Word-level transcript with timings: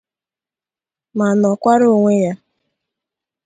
ma 1.17 1.27
nọkwara 1.41 1.85
onwe 1.95 2.13
ya. 2.23 2.33